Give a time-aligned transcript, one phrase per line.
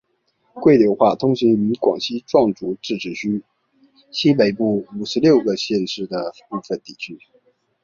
[0.55, 3.43] 桂柳话通行于广西壮族自治区
[4.09, 7.19] 西北部五十六个县市的部分地区。